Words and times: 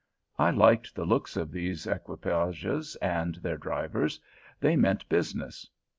I 0.39 0.49
liked 0.49 0.95
the 0.95 1.05
looks 1.05 1.37
of 1.37 1.51
these 1.51 1.85
equipages 1.85 2.95
and 3.03 3.35
their 3.35 3.57
drivers; 3.59 4.19
they 4.59 4.75
meant 4.75 5.07
business. 5.09 5.69